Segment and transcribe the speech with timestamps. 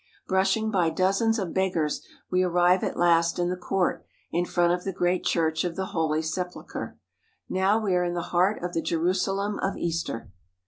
[0.27, 4.83] Brushing by dozens of beggars we arrive at last in the court in front of
[4.83, 6.97] the great Church of the Holy Sepulchre.
[7.47, 10.31] Now we are in the heart of the Jerusalem of Easter.